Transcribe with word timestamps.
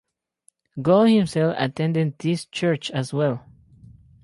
Goh 0.79 1.07
himself 1.15 1.55
attended 1.59 2.17
this 2.17 2.45
church 2.47 2.89
as 2.89 3.13
well. 3.13 3.45